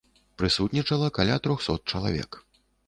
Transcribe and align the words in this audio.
Прысутнічала 0.41 1.11
каля 1.21 1.39
трохсот 1.45 1.79
чалавек. 1.95 2.43